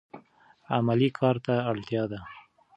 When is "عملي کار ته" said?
0.75-1.53